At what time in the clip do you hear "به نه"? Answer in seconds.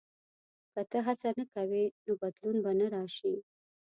2.63-2.85